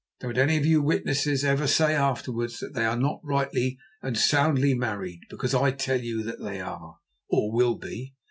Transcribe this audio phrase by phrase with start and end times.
[0.19, 4.73] Don't any of you witnesses ever say afterwards that they are not rightly and soundly
[4.73, 6.97] married, because I tell you that they are,
[7.29, 8.15] or will be."